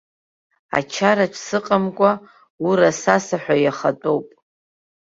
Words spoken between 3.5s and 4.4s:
иахатәоуп!